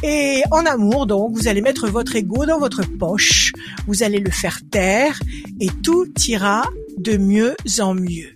[0.03, 3.53] et en amour, donc, vous allez mettre votre ego dans votre poche,
[3.87, 5.19] vous allez le faire taire,
[5.59, 6.63] et tout ira
[6.97, 8.29] de mieux en mieux.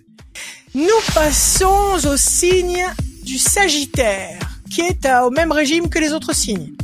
[0.74, 2.84] Nous passons au signe
[3.22, 4.38] du Sagittaire,
[4.70, 6.74] qui est au même régime que les autres signes.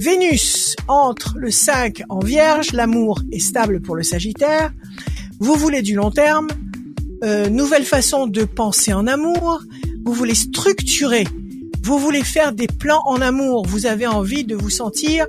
[0.00, 4.72] Vénus entre le 5 en Vierge, l'amour est stable pour le Sagittaire.
[5.38, 6.48] Vous voulez du long terme,
[7.22, 9.62] euh, nouvelle façon de penser en amour,
[10.04, 11.26] vous voulez structurer,
[11.82, 15.26] vous voulez faire des plans en amour, vous avez envie de vous sentir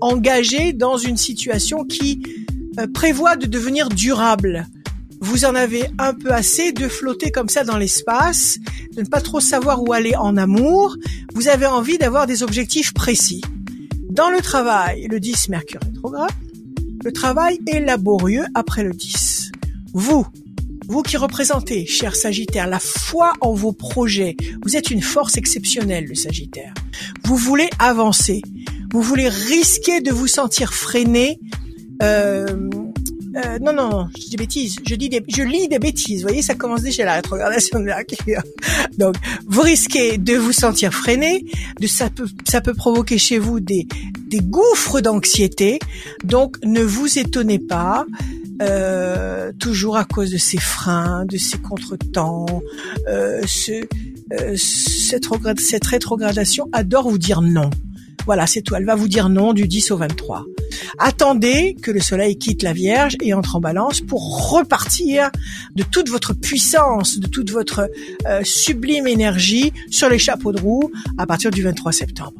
[0.00, 2.22] engagé dans une situation qui
[2.78, 4.66] euh, prévoit de devenir durable.
[5.20, 8.58] Vous en avez un peu assez de flotter comme ça dans l'espace,
[8.94, 10.96] de ne pas trop savoir où aller en amour.
[11.34, 13.42] Vous avez envie d'avoir des objectifs précis.
[14.10, 16.30] Dans le travail, le 10 Mercure rétrograde,
[17.04, 19.50] le travail est laborieux après le 10.
[19.92, 20.26] Vous,
[20.88, 26.06] vous qui représentez, cher Sagittaire, la foi en vos projets, vous êtes une force exceptionnelle,
[26.06, 26.72] le Sagittaire.
[27.24, 28.40] Vous voulez avancer.
[28.90, 31.38] Vous voulez risquer de vous sentir freiné.
[32.02, 32.70] Euh,
[33.36, 34.76] euh, non, non, non, je dis des bêtises.
[34.86, 36.22] Je dis des, je lis des bêtises.
[36.22, 38.42] Vous voyez, ça commence déjà la rétrogradation de Mercure.
[38.98, 41.44] Donc, vous risquez de vous sentir freiné.
[41.80, 43.86] De ça peut, ça peut provoquer chez vous des,
[44.26, 45.78] des gouffres d'anxiété.
[46.24, 48.06] Donc, ne vous étonnez pas.
[48.60, 52.46] Euh, toujours à cause de ses freins, de ses contretemps.
[53.08, 53.84] Euh, ce,
[54.32, 57.70] euh, cette, rétrogradation adore vous dire non.
[58.26, 58.74] Voilà, c'est tout.
[58.74, 60.44] Elle va vous dire non du 10 au 23.
[60.98, 65.30] Attendez que le soleil quitte la Vierge et entre en balance pour repartir
[65.74, 67.88] de toute votre puissance, de toute votre
[68.26, 72.34] euh, sublime énergie sur les chapeaux de roue à partir du 23 septembre.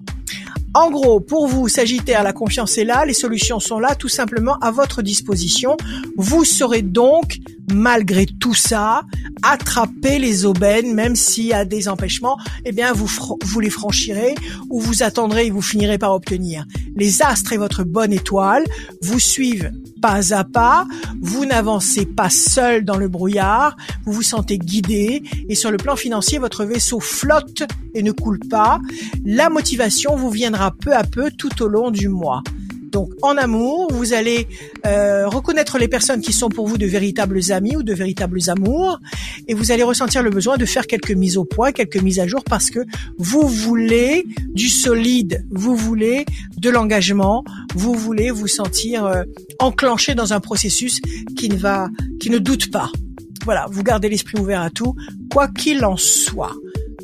[0.75, 4.59] En gros, pour vous, Sagittaire, la confiance est là, les solutions sont là, tout simplement
[4.61, 5.77] à votre disposition.
[6.17, 7.39] Vous saurez donc,
[7.73, 9.03] malgré tout ça,
[9.43, 13.11] attraper les aubaines, même s'il y a des empêchements, eh bien, vous,
[13.45, 14.35] vous les franchirez
[14.69, 16.67] ou vous attendrez et vous finirez par obtenir.
[16.97, 18.65] Les astres et votre bonne étoile
[19.01, 20.87] vous suivent pas à pas,
[21.21, 25.97] vous n'avancez pas seul dans le brouillard, vous vous sentez guidé et sur le plan
[25.97, 27.63] financier, votre vaisseau flotte
[27.95, 28.81] et ne coule pas.
[29.25, 32.43] La motivation vous viendra peu à peu tout au long du mois.
[32.91, 34.47] Donc en amour, vous allez
[34.87, 38.99] euh, reconnaître les personnes qui sont pour vous de véritables amis ou de véritables amours,
[39.47, 42.27] et vous allez ressentir le besoin de faire quelques mises au point, quelques mises à
[42.27, 42.81] jour, parce que
[43.19, 44.25] vous voulez
[44.55, 46.25] du solide, vous voulez
[46.57, 49.25] de l'engagement, vous voulez vous sentir euh,
[49.59, 51.01] enclenché dans un processus
[51.37, 51.89] qui ne va,
[52.21, 52.91] qui ne doute pas.
[53.45, 54.95] Voilà, vous gardez l'esprit ouvert à tout,
[55.31, 56.55] quoi qu'il en soit.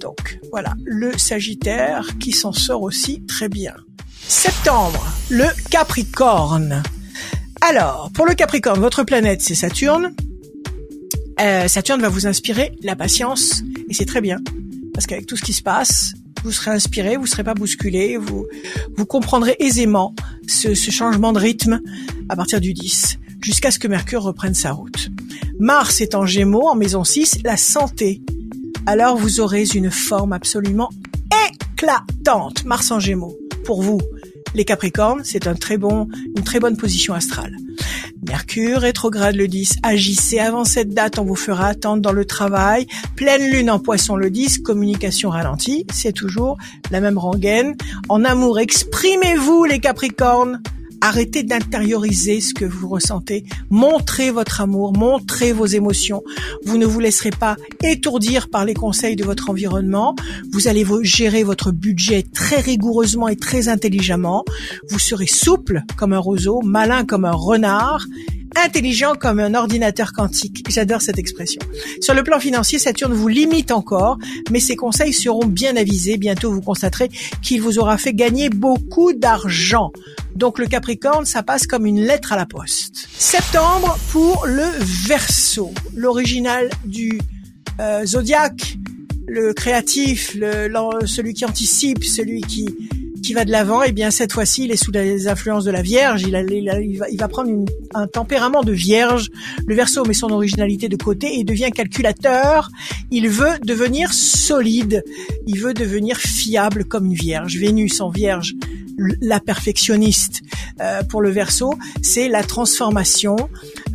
[0.00, 3.74] Donc voilà, le Sagittaire qui s'en sort aussi très bien.
[4.28, 6.82] Septembre, le Capricorne.
[7.60, 10.14] Alors, pour le Capricorne, votre planète, c'est Saturne.
[11.40, 14.38] Euh, Saturne va vous inspirer la patience, et c'est très bien,
[14.94, 18.46] parce qu'avec tout ce qui se passe, vous serez inspiré, vous serez pas bousculé, vous
[18.96, 20.14] vous comprendrez aisément
[20.48, 21.80] ce, ce changement de rythme
[22.28, 25.10] à partir du 10, jusqu'à ce que Mercure reprenne sa route.
[25.58, 28.22] Mars est en Gémeaux, en maison 6, la santé.
[28.87, 30.90] Alors vous aurez une forme absolument
[31.50, 34.00] éclatante, Mars en Gémeaux pour vous.
[34.54, 37.57] Les Capricornes, c'est un très bon, une très bonne position astrale.
[38.26, 39.76] Mercure rétrograde le 10.
[39.83, 42.87] Agissez avant cette date, on vous fera attendre dans le travail.
[43.16, 46.57] Pleine lune en poisson le 10, communication ralentie, c'est toujours
[46.90, 47.76] la même rengaine.
[48.09, 50.62] En amour, exprimez-vous les Capricornes.
[51.06, 53.44] Arrêtez d'intérioriser ce que vous ressentez.
[53.68, 56.22] Montrez votre amour, montrez vos émotions.
[56.64, 60.16] Vous ne vous laisserez pas étourdir par les conseils de votre environnement.
[60.50, 64.46] Vous allez gérer votre budget très rigoureusement et très intelligemment.
[64.88, 68.06] Vous serez souple comme un roseau, malin comme un renard
[68.56, 70.64] intelligent comme un ordinateur quantique.
[70.68, 71.60] J'adore cette expression.
[72.00, 74.18] Sur le plan financier, Saturne vous limite encore,
[74.50, 76.16] mais ses conseils seront bien avisés.
[76.16, 77.10] Bientôt, vous constaterez
[77.42, 79.92] qu'il vous aura fait gagner beaucoup d'argent.
[80.34, 83.08] Donc le Capricorne, ça passe comme une lettre à la poste.
[83.16, 84.64] Septembre pour le
[85.06, 87.20] Verseau, l'original du
[87.80, 88.76] euh, zodiaque,
[89.26, 90.68] le créatif, le,
[91.06, 92.66] celui qui anticipe, celui qui
[93.24, 95.70] qui va de l'avant, et eh bien cette fois-ci, il est sous les influences de
[95.70, 96.22] la Vierge.
[96.22, 97.50] Il, va, prendre
[97.94, 99.30] un tempérament de Vierge.
[99.66, 102.68] Le Verseau met son originalité de côté et devient calculateur.
[103.10, 105.02] Il veut devenir solide.
[105.46, 107.56] Il veut devenir fiable comme une Vierge.
[107.56, 108.54] Vénus en Vierge,
[109.22, 110.42] la perfectionniste
[110.80, 113.37] euh, pour le Verseau, c'est la transformation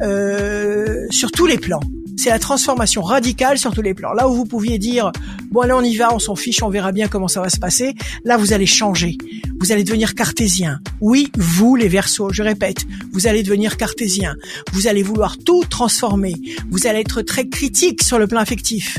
[0.02, 1.82] euh, sur tous les plans
[2.20, 4.14] c'est la transformation radicale sur tous les plans.
[4.14, 5.12] Là où vous pouviez dire,
[5.52, 7.60] bon allez on y va, on s'en fiche, on verra bien comment ça va se
[7.60, 9.18] passer, là vous allez changer.
[9.60, 10.80] Vous allez devenir cartésien.
[11.02, 14.36] Oui, vous les versos, je répète, vous allez devenir cartésien.
[14.74, 16.36] Vous allez vouloir tout transformer.
[16.70, 18.98] Vous allez être très critique sur le plan affectif.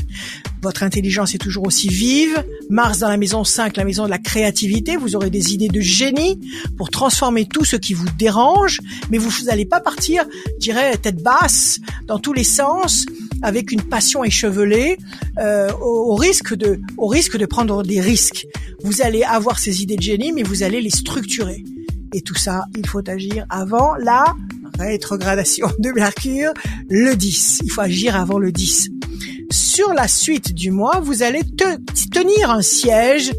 [0.61, 2.43] Votre intelligence est toujours aussi vive.
[2.69, 4.95] Mars dans la maison 5, la maison de la créativité.
[4.95, 6.39] Vous aurez des idées de génie
[6.77, 8.79] pour transformer tout ce qui vous dérange.
[9.09, 10.23] Mais vous n'allez pas partir,
[10.59, 13.07] je dirais, tête basse, dans tous les sens,
[13.41, 14.97] avec une passion échevelée,
[15.39, 18.45] euh, au, risque de, au risque de prendre des risques.
[18.83, 21.63] Vous allez avoir ces idées de génie, mais vous allez les structurer.
[22.13, 24.23] Et tout ça, il faut agir avant la
[24.79, 26.53] rétrogradation de Mercure,
[26.89, 27.61] le 10.
[27.63, 28.89] Il faut agir avant le 10
[29.51, 31.41] sur la suite du mois, vous allez
[32.11, 33.31] tenir un siège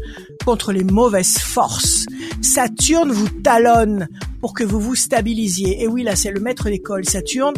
[0.45, 2.05] contre les mauvaises forces.
[2.41, 4.07] Saturne vous talonne
[4.41, 5.83] pour que vous vous stabilisiez.
[5.83, 7.53] Et oui, là, c'est le maître d'école, Saturne,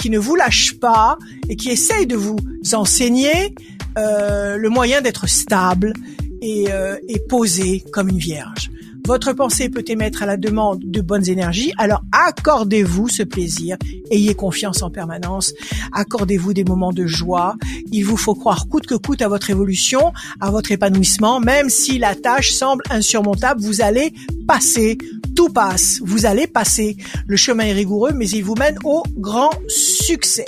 [0.00, 1.18] qui ne vous lâche pas
[1.50, 2.38] et qui essaye de vous
[2.72, 3.54] enseigner
[3.98, 5.92] euh, le moyen d'être stable
[6.40, 8.70] et, euh, et posé comme une vierge.
[9.10, 13.76] Votre pensée peut émettre à la demande de bonnes énergies, alors accordez-vous ce plaisir,
[14.12, 15.52] ayez confiance en permanence,
[15.90, 17.56] accordez-vous des moments de joie.
[17.90, 21.98] Il vous faut croire coûte que coûte à votre évolution, à votre épanouissement, même si
[21.98, 24.14] la tâche semble insurmontable, vous allez
[24.46, 24.96] passer,
[25.34, 26.96] tout passe, vous allez passer.
[27.26, 30.44] Le chemin est rigoureux, mais il vous mène au grand succès.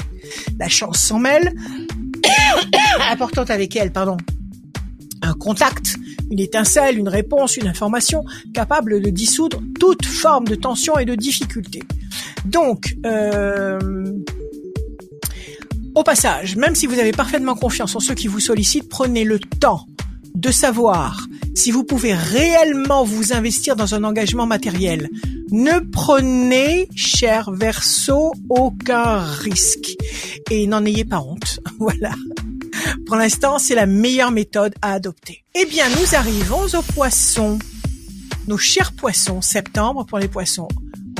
[0.60, 1.52] La chance s'en mêle,
[3.10, 4.16] importante avec elle, pardon
[5.22, 5.96] un contact,
[6.30, 11.14] une étincelle, une réponse, une information capable de dissoudre toute forme de tension et de
[11.14, 11.82] difficulté.
[12.44, 13.78] Donc, euh,
[15.94, 19.38] au passage, même si vous avez parfaitement confiance en ceux qui vous sollicitent, prenez le
[19.38, 19.86] temps
[20.34, 25.10] de savoir si vous pouvez réellement vous investir dans un engagement matériel.
[25.50, 29.94] Ne prenez, cher verso, aucun risque
[30.50, 31.60] et n'en ayez pas honte.
[31.78, 32.12] Voilà.
[33.06, 35.44] Pour l'instant, c'est la meilleure méthode à adopter.
[35.54, 37.58] Eh bien, nous arrivons aux poissons.
[38.48, 40.68] Nos chers poissons, septembre pour les poissons.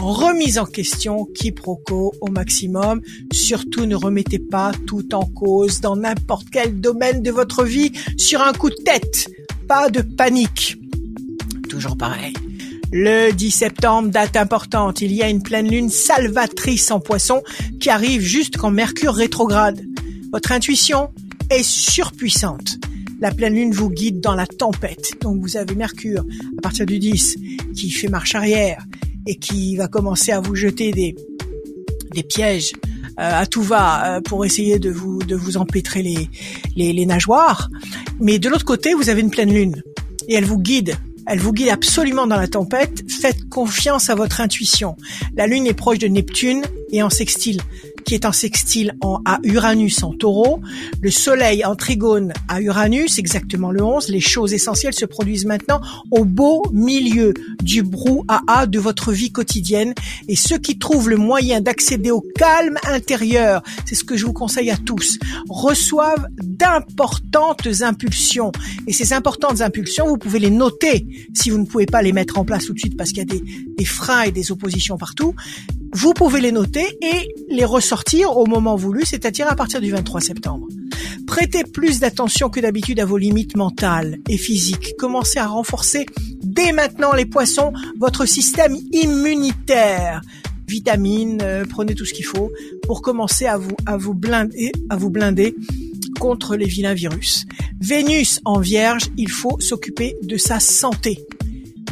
[0.01, 3.01] Remise en question, quiproquo au maximum.
[3.33, 8.43] Surtout ne remettez pas tout en cause dans n'importe quel domaine de votre vie sur
[8.43, 9.29] un coup de tête.
[9.69, 10.77] Pas de panique.
[11.69, 12.33] Toujours pareil.
[12.91, 17.43] Le 10 septembre, date importante, il y a une pleine lune salvatrice en poisson
[17.81, 19.83] qui arrive juste quand Mercure rétrograde.
[20.33, 21.11] Votre intuition,
[21.51, 22.79] est surpuissante.
[23.21, 25.13] La pleine lune vous guide dans la tempête.
[25.21, 26.25] Donc vous avez Mercure
[26.59, 27.39] à partir du 10
[27.75, 28.85] qui fait marche arrière
[29.27, 31.15] et qui va commencer à vous jeter des,
[32.13, 32.73] des pièges
[33.19, 36.29] euh, à tout va euh, pour essayer de vous de vous empêtrer les,
[36.77, 37.71] les, les nageoires.
[38.21, 39.83] Mais de l'autre côté, vous avez une pleine lune
[40.29, 43.05] et elle vous guide elle vous guide absolument dans la tempête.
[43.09, 44.97] Faites confiance à votre intuition.
[45.37, 47.61] La Lune est proche de Neptune et en sextile
[48.05, 50.61] qui est en sextile en, à Uranus en taureau,
[51.01, 55.81] le soleil en trigone à Uranus, exactement le 11, les choses essentielles se produisent maintenant
[56.11, 59.95] au beau milieu du brouhaha de votre vie quotidienne.
[60.29, 64.33] Et ceux qui trouvent le moyen d'accéder au calme intérieur, c'est ce que je vous
[64.33, 68.53] conseille à tous, reçoivent d'importantes impulsions.
[68.87, 72.39] Et ces importantes impulsions, vous pouvez les noter si vous ne pouvez pas les mettre
[72.39, 73.43] en place tout de suite parce qu'il y a des,
[73.77, 75.35] des freins et des oppositions partout,
[75.95, 80.21] vous pouvez les noter et les ressortir au moment voulu, c'est-à-dire à partir du 23
[80.21, 80.67] septembre.
[81.27, 84.95] Prêtez plus d'attention que d'habitude à vos limites mentales et physiques.
[84.99, 86.07] Commencez à renforcer
[86.43, 90.21] dès maintenant les poissons votre système immunitaire.
[90.69, 92.51] Vitamines, euh, prenez tout ce qu'il faut
[92.87, 95.55] pour commencer à vous à vous blinder à vous blinder
[96.19, 97.47] contre les vilains virus.
[97.81, 101.19] Vénus en Vierge, il faut s'occuper de sa santé.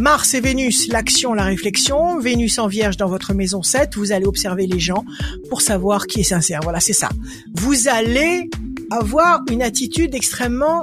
[0.01, 2.19] Mars et Vénus, l'action, la réflexion.
[2.19, 5.05] Vénus en Vierge dans votre maison 7, vous allez observer les gens
[5.51, 6.61] pour savoir qui est sincère.
[6.63, 7.11] Voilà, c'est ça.
[7.55, 8.49] Vous allez
[8.91, 10.81] avoir une attitude extrêmement,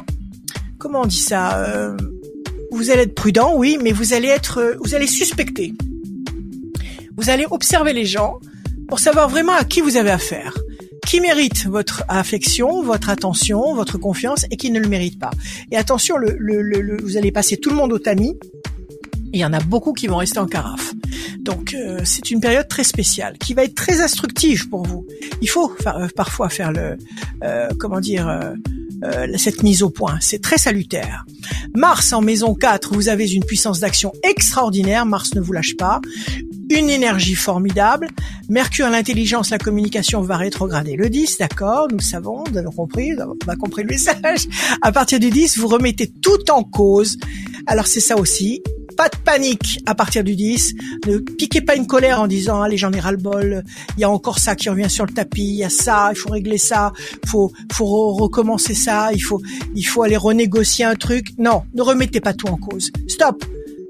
[0.78, 1.98] comment on dit ça euh,
[2.72, 5.74] Vous allez être prudent, oui, mais vous allez être, vous allez suspecter.
[7.18, 8.40] Vous allez observer les gens
[8.88, 10.54] pour savoir vraiment à qui vous avez affaire
[11.08, 15.32] qui mérite votre affection, votre attention, votre confiance et qui ne le mérite pas.
[15.72, 18.38] Et attention, le, le, le, vous allez passer tout le monde au tamis
[19.34, 20.94] il y en a beaucoup qui vont rester en carafe.
[21.40, 25.06] Donc euh, c'est une période très spéciale qui va être très instructive pour vous.
[25.42, 26.98] Il faut euh, parfois faire le
[27.44, 28.28] euh, comment dire
[29.04, 30.18] euh, cette mise au point.
[30.22, 31.26] C'est très salutaire.
[31.76, 35.06] Mars en maison 4, vous avez une puissance d'action extraordinaire.
[35.06, 36.02] Mars ne vous lâche pas.
[36.72, 38.08] Une énergie formidable.
[38.50, 43.50] Mercure, l'intelligence, la communication va rétrograder le 10, d'accord, nous savons, nous avons compris, on
[43.50, 44.48] a compris le message.
[44.82, 47.18] À partir du 10, vous remettez tout en cause.
[47.68, 48.64] Alors c'est ça aussi,
[48.98, 50.74] pas de panique à partir du 10.
[51.06, 53.64] Ne piquez pas une colère en disant allez j'en ai ras le bol.
[53.96, 55.44] Il y a encore ça qui revient sur le tapis.
[55.44, 56.92] Il y a ça, il faut régler ça.
[57.26, 59.12] Faut faut recommencer ça.
[59.14, 59.42] Il faut
[59.76, 61.28] il faut aller renégocier un truc.
[61.38, 62.92] Non, ne remettez pas tout en cause.
[63.08, 63.46] Stop.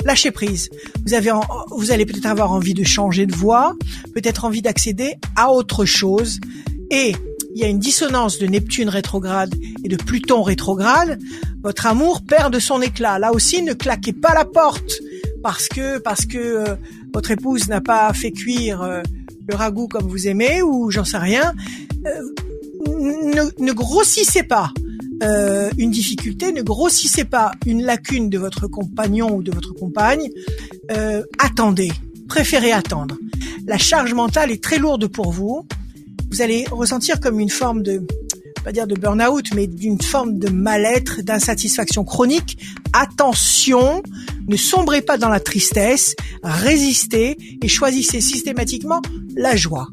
[0.05, 0.69] Lâchez prise.
[1.05, 1.31] Vous avez
[1.71, 3.75] vous allez peut-être avoir envie de changer de voie,
[4.13, 6.39] peut-être envie d'accéder à autre chose
[6.91, 7.15] et
[7.57, 11.19] il y a une dissonance de Neptune rétrograde et de Pluton rétrograde,
[11.63, 13.17] votre amour perd de son éclat.
[13.17, 14.99] Là aussi, ne claquez pas la porte
[15.41, 16.75] parce que parce que euh,
[17.15, 19.01] votre épouse n'a pas fait cuire euh,
[19.47, 21.51] le ragoût comme vous aimez ou j'en sais rien.
[22.05, 24.71] Euh, ne, ne, grossissez pas
[25.79, 30.29] une difficulté, ne grossissez pas une lacune de votre compagnon ou de votre compagne.
[31.39, 31.91] attendez,
[32.27, 33.17] préférez attendre.
[33.65, 35.65] La charge mentale est très lourde pour vous
[36.29, 38.05] vous allez ressentir comme une forme de
[38.67, 42.57] pas dire de burn-out, mais d'une forme de mal-être, d'insatisfaction chronique.
[42.91, 44.03] Attention,
[44.45, 49.01] ne sombrez pas dans la tristesse, résistez et choisissez systématiquement
[49.37, 49.87] la joie.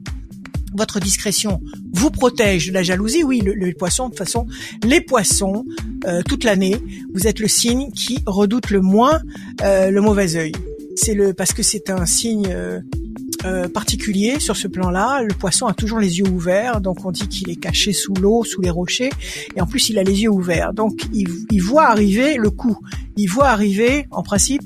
[0.76, 1.60] Votre discrétion
[1.92, 3.22] vous protège de la jalousie.
[3.22, 4.48] Oui, le, poisson, de toute façon,
[4.82, 5.64] les poissons,
[6.06, 6.76] euh, toute l'année,
[7.14, 9.20] vous êtes le signe qui redoute le moins
[9.62, 10.50] euh, le mauvais œil.
[10.96, 12.80] C'est le parce que c'est un signe euh,
[13.44, 15.22] euh, particulier sur ce plan-là.
[15.22, 18.44] Le poisson a toujours les yeux ouverts, donc on dit qu'il est caché sous l'eau,
[18.44, 19.10] sous les rochers,
[19.56, 20.72] et en plus il a les yeux ouverts.
[20.72, 22.78] Donc il, il voit arriver le coup,
[23.16, 24.62] il voit arriver, en principe,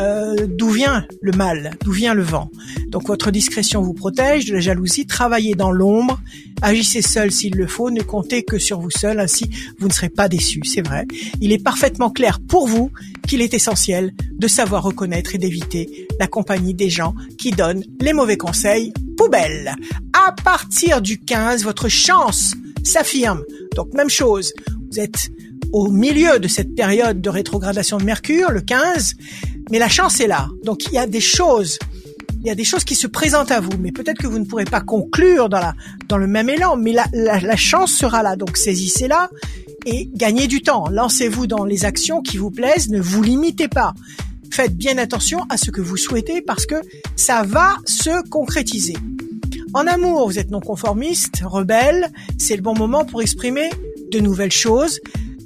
[0.00, 2.50] euh, d'où vient le mal, d'où vient le vent?
[2.88, 6.20] Donc votre discrétion vous protège de la jalousie, travaillez dans l'ombre,
[6.62, 10.08] agissez seul s'il le faut, ne comptez que sur vous seul, ainsi vous ne serez
[10.08, 11.06] pas déçu, c'est vrai.
[11.40, 12.90] Il est parfaitement clair pour vous
[13.26, 18.12] qu'il est essentiel de savoir reconnaître et d'éviter la compagnie des gens qui donnent les
[18.12, 19.74] mauvais conseils poubelle.
[20.12, 23.42] À partir du 15, votre chance s'affirme.
[23.74, 24.52] Donc même chose,
[24.90, 25.30] vous êtes
[25.74, 29.14] au milieu de cette période de rétrogradation de Mercure, le 15,
[29.72, 30.48] mais la chance est là.
[30.62, 31.80] Donc il y a des choses,
[32.42, 34.44] il y a des choses qui se présentent à vous, mais peut-être que vous ne
[34.44, 35.74] pourrez pas conclure dans la
[36.06, 38.36] dans le même élan, mais la, la, chance sera là.
[38.36, 39.30] Donc saisissez-la
[39.84, 40.84] et gagnez du temps.
[40.92, 43.94] Lancez-vous dans les actions qui vous plaisent, ne vous limitez pas.
[44.52, 46.76] Faites bien attention à ce que vous souhaitez parce que
[47.16, 48.94] ça va se concrétiser.
[49.72, 53.70] En amour, vous êtes non conformiste, rebelle, c'est le bon moment pour exprimer
[54.12, 55.00] de nouvelles choses,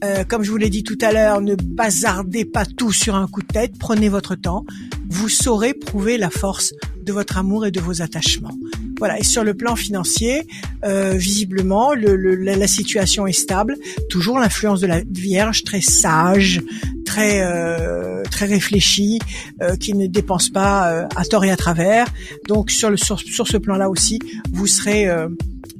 [0.04, 3.26] euh, comme je vous l'ai dit tout à l'heure, ne bazardez pas tout sur un
[3.26, 4.64] coup de tête, prenez votre temps.
[5.08, 8.54] Vous saurez prouver la force de votre amour et de vos attachements.
[8.98, 9.18] Voilà.
[9.18, 10.46] Et sur le plan financier,
[10.84, 13.76] euh, visiblement, le, la, situation est stable.
[14.10, 16.60] Toujours l'influence de la Vierge, très sage,
[17.06, 19.18] très euh, très réfléchie,
[19.62, 22.06] euh, qui ne dépense pas euh, à tort et à travers.
[22.46, 24.18] Donc sur le sur, sur ce plan-là aussi,
[24.52, 25.08] vous serez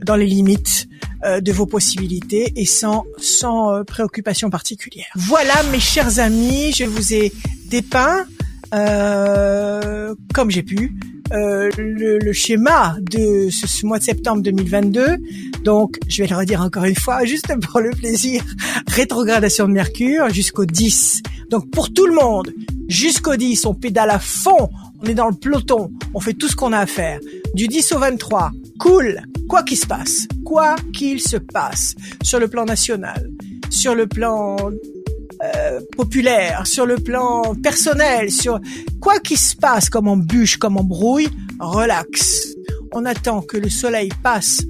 [0.04, 0.88] dans les limites
[1.24, 5.08] euh, de vos possibilités et sans sans euh, préoccupation particulière.
[5.16, 7.32] Voilà mes chers amis, je vous ai
[7.66, 8.24] dépeint
[8.72, 10.94] euh, comme j'ai pu
[11.30, 15.16] le, le, schéma de ce, ce, mois de septembre 2022.
[15.64, 18.42] Donc, je vais le redire encore une fois, juste pour le plaisir,
[18.86, 21.22] rétrogradation de Mercure jusqu'au 10.
[21.50, 22.52] Donc, pour tout le monde,
[22.88, 24.70] jusqu'au 10, on pédale à fond,
[25.02, 27.20] on est dans le peloton, on fait tout ce qu'on a à faire.
[27.54, 32.48] Du 10 au 23, cool, quoi qu'il se passe, quoi qu'il se passe, sur le
[32.48, 33.30] plan national,
[33.70, 34.56] sur le plan
[35.42, 38.60] euh, populaire, sur le plan personnel, sur
[39.00, 41.28] quoi qu'il se passe comme embûche, comme embrouille,
[41.60, 42.54] relax.
[42.92, 44.62] On attend que le soleil passe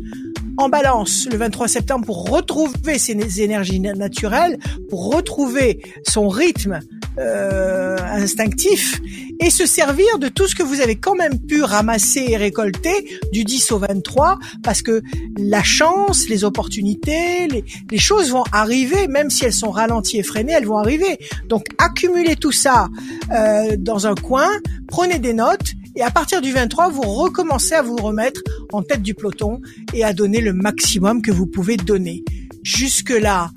[0.58, 4.58] en balance le 23 septembre pour retrouver ses énergies naturelles,
[4.90, 6.80] pour retrouver son rythme
[7.18, 9.00] euh, instinctif
[9.40, 13.20] et se servir de tout ce que vous avez quand même pu ramasser et récolter
[13.32, 15.02] du 10 au 23 parce que
[15.38, 20.52] la chance, les opportunités, les, choses vont arriver même si elles sont ralenties et freinées,
[20.52, 21.18] elles vont arriver.
[21.48, 22.88] Donc accumulez tout ça
[23.32, 24.48] euh, dans un coin,
[24.86, 28.40] prenez des notes et à partir du 23, vous recommencez à vous remettre
[28.72, 29.60] en tête du peloton
[29.92, 32.24] et à donner le maximum que vous pouvez donner.
[32.62, 33.50] Jusque-là,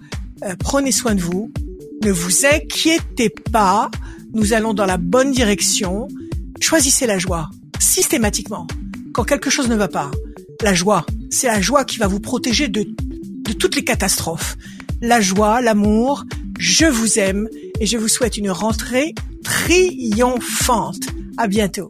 [0.44, 1.52] euh, prenez soin de vous,
[2.04, 3.92] ne vous inquiétez pas,
[4.34, 6.08] nous allons dans la bonne direction.
[6.60, 8.68] Choisissez la joie, systématiquement.
[9.14, 10.12] Quand quelque chose ne va pas,
[10.62, 12.86] la joie, c'est la joie qui va vous protéger de,
[13.60, 14.58] toutes les catastrophes.
[15.02, 16.26] La joie, l'amour,
[16.60, 21.02] je vous aime et je vous souhaite une rentrée triomphante.
[21.38, 21.90] À bientôt.